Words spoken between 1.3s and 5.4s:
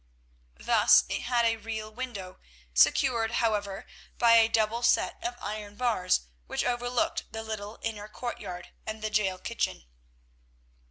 a real window, secured, however, by a double set of